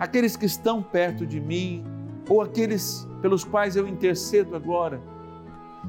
aqueles 0.00 0.36
que 0.36 0.46
estão 0.46 0.82
perto 0.82 1.24
de 1.24 1.40
mim, 1.40 1.84
ou 2.28 2.42
aqueles 2.42 3.06
pelos 3.22 3.44
quais 3.44 3.76
eu 3.76 3.86
intercedo 3.86 4.56
agora, 4.56 5.00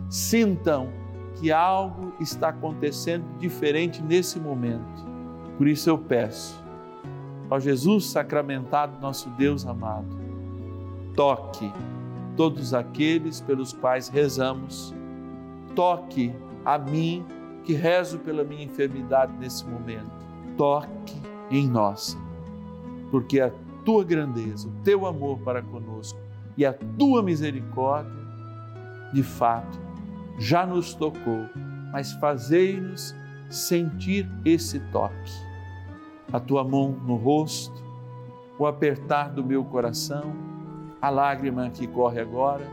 sintam 0.10 0.90
que 1.36 1.52
algo 1.52 2.14
está 2.20 2.50
acontecendo 2.50 3.26
diferente 3.38 4.02
nesse 4.02 4.40
momento. 4.40 5.06
Por 5.58 5.68
isso 5.68 5.90
eu 5.90 5.98
peço, 5.98 6.62
ó 7.50 7.60
Jesus 7.60 8.06
sacramentado, 8.06 9.00
nosso 9.02 9.30
Deus 9.32 9.66
amado, 9.66 10.18
toque 11.16 11.72
todos 12.38 12.74
aqueles 12.74 13.42
pelos 13.42 13.74
quais 13.74 14.08
rezamos, 14.08 14.94
toque 15.76 16.34
a 16.64 16.78
mim 16.78 17.26
que 17.64 17.74
rezo 17.74 18.20
pela 18.20 18.44
minha 18.44 18.64
enfermidade 18.64 19.34
nesse 19.38 19.66
momento. 19.66 20.10
Toque 20.58 21.22
em 21.52 21.68
nós, 21.68 22.18
porque 23.12 23.40
a 23.42 23.52
tua 23.84 24.04
grandeza, 24.04 24.68
o 24.68 24.72
teu 24.84 25.06
amor 25.06 25.40
para 25.40 25.62
conosco 25.62 26.20
e 26.58 26.66
a 26.66 26.74
tua 26.74 27.22
misericórdia, 27.22 28.20
de 29.14 29.24
fato, 29.24 29.80
já 30.40 30.66
nos 30.66 30.94
tocou, 30.94 31.46
mas 31.92 32.14
fazei-nos 32.14 33.14
sentir 33.50 34.30
esse 34.46 34.80
toque. 34.92 35.32
A 36.32 36.40
tua 36.40 36.64
mão 36.64 36.92
no 37.06 37.16
rosto, 37.16 37.84
o 38.58 38.66
apertar 38.66 39.32
do 39.32 39.44
meu 39.44 39.66
coração, 39.66 40.34
a 41.02 41.10
lágrima 41.10 41.70
que 41.70 41.86
corre 41.88 42.22
agora, 42.22 42.66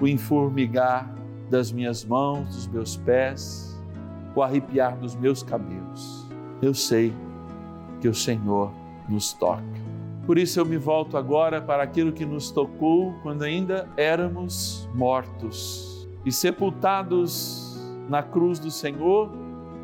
o 0.00 0.06
informigar 0.06 1.10
das 1.48 1.72
minhas 1.72 2.04
mãos, 2.04 2.54
dos 2.54 2.68
meus 2.68 2.96
pés, 2.98 3.80
o 4.34 4.42
arrepiar 4.42 4.96
dos 4.96 5.16
meus 5.16 5.42
cabelos. 5.42 6.28
Eu 6.60 6.74
sei 6.74 7.14
que 8.00 8.08
o 8.08 8.14
Senhor 8.14 8.72
nos 9.08 9.32
toca. 9.32 9.62
Por 10.26 10.38
isso 10.38 10.60
eu 10.60 10.66
me 10.66 10.76
volto 10.76 11.16
agora 11.16 11.60
para 11.60 11.82
aquilo 11.82 12.12
que 12.12 12.26
nos 12.26 12.50
tocou 12.50 13.14
quando 13.22 13.42
ainda 13.42 13.88
éramos 13.96 14.88
mortos 14.94 15.99
e 16.24 16.32
sepultados 16.32 17.78
na 18.08 18.22
cruz 18.22 18.58
do 18.58 18.70
Senhor, 18.70 19.30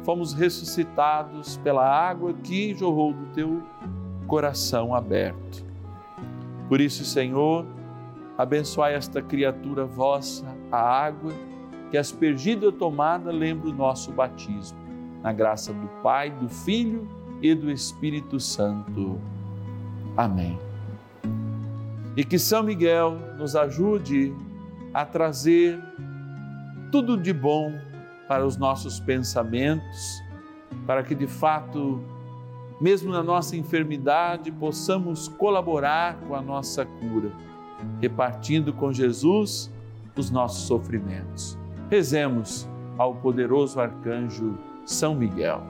fomos 0.05 0.33
ressuscitados 0.33 1.57
pela 1.59 1.85
água 1.85 2.33
que 2.33 2.75
jorrou 2.75 3.13
do 3.13 3.27
teu 3.27 3.63
coração 4.27 4.95
aberto. 4.95 5.65
Por 6.69 6.81
isso, 6.81 7.05
Senhor, 7.05 7.65
abençoai 8.37 8.95
esta 8.95 9.23
criatura 9.23 9.85
vossa, 9.85 10.47
a 10.71 10.79
água 10.79 11.33
que 11.91 11.97
aspergida 11.97 12.73
tomada 12.73 13.31
lembra 13.31 13.69
o 13.69 13.73
nosso 13.73 14.13
batismo. 14.13 14.79
Na 15.23 15.33
graça 15.33 15.73
do 15.73 15.89
Pai, 16.03 16.31
do 16.31 16.49
Filho 16.49 17.09
e 17.41 17.55
do 17.55 17.71
Espírito 17.71 18.39
Santo. 18.39 19.21
Amém. 20.17 20.59
E 22.17 22.25
que 22.25 22.39
São 22.39 22.63
Miguel 22.63 23.19
nos 23.39 23.55
ajude 23.55 24.35
a 24.95 25.05
trazer 25.05 25.79
tudo 26.91 27.17
de 27.17 27.33
bom 27.33 27.73
para 28.29 28.45
os 28.45 28.57
nossos 28.57 28.99
pensamentos, 29.01 30.23
para 30.87 31.03
que 31.03 31.15
de 31.15 31.27
fato, 31.27 32.03
mesmo 32.81 33.13
na 33.13 33.23
nossa 33.23 33.57
enfermidade, 33.57 34.51
possamos 34.51 35.29
colaborar 35.29 36.17
com 36.21 36.35
a 36.35 36.43
nossa 36.43 36.85
cura 36.85 37.31
repartindo 38.01 38.73
com 38.73 38.93
Jesus 38.93 39.71
os 40.17 40.31
nossos 40.31 40.67
sofrimentos. 40.67 41.59
Rezemos 41.91 42.69
ao 42.99 43.15
poderoso 43.15 43.81
arcanjo 43.81 44.59
São 44.85 45.15
Miguel. 45.15 45.63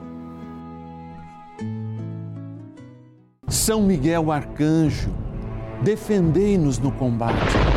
São 3.47 3.81
Miguel 3.81 4.31
arcanjo, 4.31 5.09
defendei-nos 5.83 6.79
no 6.79 6.91
combate. 6.91 7.76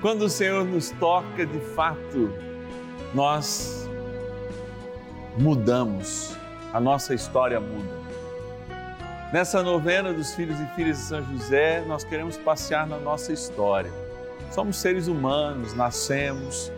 Quando 0.00 0.22
o 0.22 0.30
Senhor 0.30 0.64
nos 0.64 0.90
toca, 0.92 1.44
de 1.44 1.60
fato, 1.74 2.32
nós 3.12 3.86
mudamos, 5.36 6.34
a 6.72 6.80
nossa 6.80 7.12
história 7.12 7.60
muda. 7.60 8.00
Nessa 9.30 9.62
novena 9.62 10.10
dos 10.10 10.34
filhos 10.34 10.58
e 10.58 10.66
filhas 10.74 10.96
de 10.96 11.04
São 11.04 11.22
José, 11.26 11.84
nós 11.86 12.02
queremos 12.02 12.38
passear 12.38 12.86
na 12.86 12.96
nossa 12.96 13.30
história. 13.30 13.92
Somos 14.50 14.78
seres 14.78 15.06
humanos, 15.06 15.74
nascemos, 15.74 16.72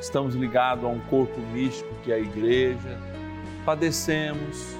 estamos 0.00 0.34
ligados 0.34 0.84
a 0.84 0.88
um 0.88 0.98
corpo 1.00 1.40
místico 1.52 1.88
que 2.02 2.10
é 2.10 2.16
a 2.16 2.18
igreja, 2.18 2.98
padecemos, 3.64 4.76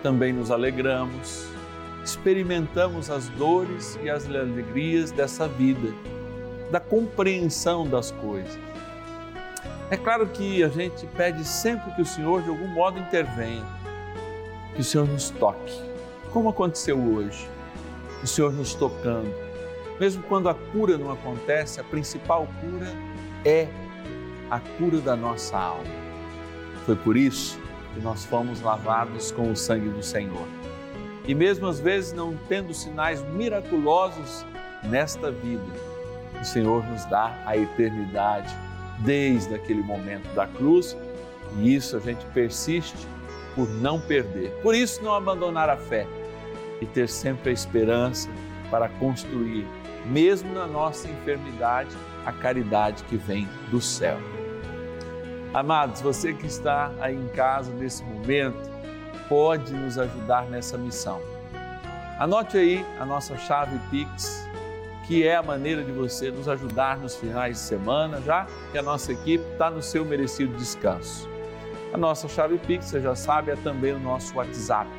também 0.00 0.32
nos 0.32 0.52
alegramos, 0.52 1.48
experimentamos 2.04 3.10
as 3.10 3.28
dores 3.30 3.98
e 4.00 4.08
as 4.08 4.26
alegrias 4.26 5.10
dessa 5.10 5.48
vida, 5.48 5.92
da 6.70 6.80
compreensão 6.80 7.86
das 7.86 8.10
coisas. 8.10 8.58
É 9.90 9.96
claro 9.96 10.26
que 10.28 10.62
a 10.62 10.68
gente 10.68 11.06
pede 11.08 11.44
sempre 11.44 11.94
que 11.94 12.02
o 12.02 12.06
Senhor, 12.06 12.42
de 12.42 12.48
algum 12.48 12.68
modo, 12.68 12.98
intervenha, 12.98 13.64
que 14.74 14.80
o 14.80 14.84
Senhor 14.84 15.06
nos 15.06 15.30
toque 15.30 15.86
como 16.36 16.50
aconteceu 16.50 16.98
hoje, 16.98 17.48
o 18.22 18.26
Senhor 18.26 18.52
nos 18.52 18.74
tocando. 18.74 19.34
Mesmo 19.98 20.22
quando 20.24 20.50
a 20.50 20.54
cura 20.54 20.98
não 20.98 21.10
acontece, 21.10 21.80
a 21.80 21.84
principal 21.84 22.46
cura 22.60 22.92
é 23.42 23.66
a 24.50 24.60
cura 24.60 24.98
da 24.98 25.16
nossa 25.16 25.56
alma. 25.56 25.90
Foi 26.84 26.94
por 26.94 27.16
isso 27.16 27.58
que 27.94 28.00
nós 28.00 28.26
fomos 28.26 28.60
lavados 28.60 29.30
com 29.32 29.50
o 29.50 29.56
sangue 29.56 29.88
do 29.88 30.02
Senhor. 30.02 30.46
E 31.26 31.34
mesmo 31.34 31.66
às 31.66 31.80
vezes 31.80 32.12
não 32.12 32.36
tendo 32.50 32.74
sinais 32.74 33.22
miraculosos 33.30 34.44
nesta 34.82 35.30
vida, 35.30 35.64
o 36.40 36.44
Senhor 36.44 36.84
nos 36.86 37.04
dá 37.06 37.38
a 37.44 37.56
eternidade 37.56 38.54
desde 38.98 39.54
aquele 39.54 39.82
momento 39.82 40.28
da 40.34 40.46
cruz, 40.46 40.96
e 41.58 41.74
isso 41.74 41.96
a 41.96 42.00
gente 42.00 42.24
persiste 42.26 43.06
por 43.54 43.68
não 43.68 44.00
perder. 44.00 44.50
Por 44.62 44.74
isso 44.74 45.02
não 45.02 45.14
abandonar 45.14 45.68
a 45.68 45.76
fé 45.76 46.06
e 46.80 46.86
ter 46.86 47.08
sempre 47.08 47.50
a 47.50 47.52
esperança 47.52 48.28
para 48.70 48.88
construir, 48.88 49.66
mesmo 50.06 50.52
na 50.52 50.66
nossa 50.66 51.08
enfermidade, 51.08 51.96
a 52.24 52.32
caridade 52.32 53.02
que 53.04 53.16
vem 53.16 53.48
do 53.70 53.80
céu. 53.80 54.18
Amados, 55.54 56.00
você 56.00 56.34
que 56.34 56.46
está 56.46 56.92
aí 57.00 57.14
em 57.14 57.28
casa 57.28 57.72
nesse 57.72 58.04
momento, 58.04 58.70
pode 59.28 59.72
nos 59.72 59.98
ajudar 59.98 60.44
nessa 60.46 60.76
missão. 60.76 61.20
Anote 62.18 62.58
aí 62.58 62.84
a 63.00 63.04
nossa 63.04 63.36
chave 63.36 63.78
Pix, 63.90 64.45
que 65.06 65.26
é 65.26 65.36
a 65.36 65.42
maneira 65.42 65.84
de 65.84 65.92
você 65.92 66.30
nos 66.30 66.48
ajudar 66.48 66.98
nos 66.98 67.14
finais 67.16 67.56
de 67.56 67.62
semana, 67.62 68.20
já 68.20 68.46
que 68.72 68.78
a 68.78 68.82
nossa 68.82 69.12
equipe 69.12 69.44
está 69.52 69.70
no 69.70 69.82
seu 69.82 70.04
merecido 70.04 70.56
descanso. 70.56 71.28
A 71.92 71.96
nossa 71.96 72.28
chave 72.28 72.58
Pix, 72.58 72.86
você 72.86 73.00
já 73.00 73.14
sabe, 73.14 73.52
é 73.52 73.56
também 73.56 73.92
o 73.92 74.00
nosso 74.00 74.36
WhatsApp 74.36 74.90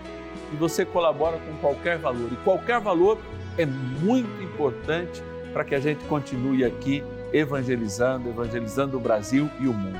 e 0.51 0.55
você 0.55 0.85
colabora 0.85 1.37
com 1.37 1.57
qualquer 1.57 1.97
valor. 1.97 2.31
E 2.31 2.35
qualquer 2.37 2.79
valor 2.79 3.19
é 3.57 3.65
muito 3.65 4.41
importante 4.41 5.21
para 5.51 5.63
que 5.63 5.75
a 5.75 5.79
gente 5.79 6.03
continue 6.05 6.63
aqui 6.63 7.03
evangelizando, 7.33 8.29
evangelizando 8.29 8.97
o 8.97 8.99
Brasil 8.99 9.49
e 9.59 9.67
o 9.67 9.73
mundo. 9.73 9.99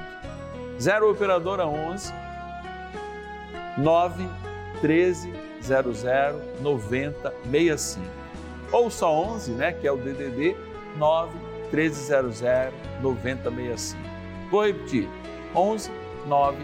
0 0.80 1.12
Operadora 1.12 1.65
11 1.65 2.13
9 3.78 4.28
13 4.82 5.34
00 5.62 6.41
90 6.62 7.34
65. 7.52 8.26
Ou 8.71 8.89
só 8.89 9.12
11, 9.12 9.51
né, 9.53 9.71
que 9.71 9.88
é 9.88 9.91
o 9.91 9.97
DDD 9.97 10.56
9 10.97 11.38
1300 11.71 12.41
9065. 13.01 14.01
Vou 14.49 14.65
repetir. 14.65 15.08
11 15.56 15.91
9 16.27 16.58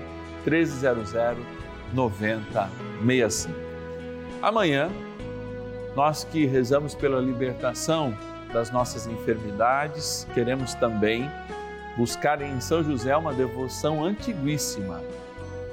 1300 0.46 1.14
9065. 1.94 3.54
Amanhã, 4.42 4.90
nós 5.96 6.24
que 6.24 6.46
rezamos 6.46 6.96
pela 6.96 7.22
libertação 7.22 8.18
das 8.52 8.72
nossas 8.72 9.08
enfermidades, 9.08 10.28
queremos 10.34 10.74
também 10.76 11.30
buscar 11.98 12.42
em 12.42 12.60
São 12.60 12.84
José 12.84 13.16
uma 13.16 13.34
devoção 13.34 14.04
antiguíssima, 14.04 15.02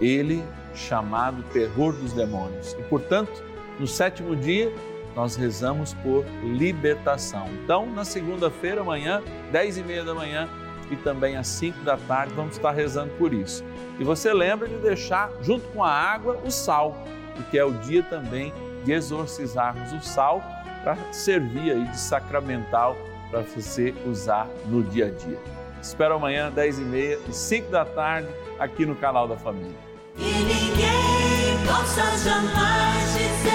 ele 0.00 0.44
chamado 0.74 1.42
terror 1.52 1.92
dos 1.92 2.12
demônios. 2.12 2.74
E, 2.74 2.82
portanto, 2.84 3.42
no 3.78 3.86
sétimo 3.86 4.36
dia, 4.36 4.72
nós 5.14 5.36
rezamos 5.36 5.94
por 5.94 6.24
libertação. 6.42 7.48
Então, 7.62 7.86
na 7.86 8.04
segunda-feira, 8.04 8.80
amanhã, 8.80 9.22
dez 9.50 9.76
e 9.78 9.82
meia 9.82 10.04
da 10.04 10.14
manhã 10.14 10.48
e 10.90 10.96
também 10.96 11.36
às 11.36 11.46
cinco 11.46 11.80
da 11.84 11.96
tarde, 11.96 12.34
vamos 12.34 12.56
estar 12.56 12.72
rezando 12.72 13.12
por 13.18 13.32
isso. 13.32 13.64
E 13.98 14.04
você 14.04 14.32
lembra 14.32 14.68
de 14.68 14.76
deixar, 14.76 15.30
junto 15.42 15.66
com 15.68 15.84
a 15.84 15.90
água, 15.90 16.38
o 16.44 16.50
sal 16.50 16.96
porque 17.40 17.58
é 17.58 17.64
o 17.64 17.72
dia 17.72 18.02
também 18.02 18.52
de 18.84 18.92
exorcizarmos 18.92 19.92
o 19.92 20.00
sal 20.00 20.42
para 20.82 20.96
servir 21.12 21.72
aí 21.72 21.84
de 21.84 21.98
sacramental 21.98 22.96
para 23.30 23.40
você 23.40 23.94
usar 24.06 24.48
no 24.66 24.82
dia 24.82 25.06
a 25.06 25.10
dia. 25.10 25.38
Espero 25.80 26.14
amanhã, 26.14 26.52
10h30 26.54 27.18
e 27.28 27.32
5 27.32 27.70
da 27.70 27.84
tarde, 27.84 28.28
aqui 28.58 28.84
no 28.84 28.94
canal 28.94 29.26
da 29.26 29.36
Família. 29.36 29.76
E 30.16 30.22
ninguém 30.22 31.66
possa 31.66 32.02
jamais 32.18 33.12
dizer 33.12 33.49